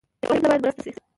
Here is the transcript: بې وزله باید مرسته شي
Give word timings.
بې 0.19 0.27
وزله 0.31 0.47
باید 0.49 0.61
مرسته 0.65 0.81
شي 0.93 0.99